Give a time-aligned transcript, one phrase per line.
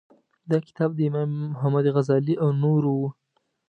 [0.49, 3.03] دا کتاب د امام محمد غزالي او نورو و.